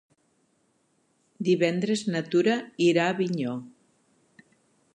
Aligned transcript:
Divendres 1.49 2.03
na 2.15 2.21
Tura 2.31 2.55
irà 2.89 3.05
a 3.09 3.13
Avinyó. 3.17 3.55